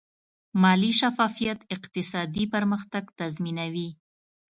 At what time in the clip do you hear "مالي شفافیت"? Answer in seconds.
0.61-1.59